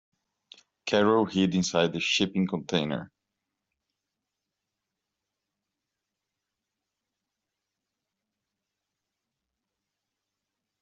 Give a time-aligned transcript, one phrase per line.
[0.87, 3.11] Carol hid inside the shipping container.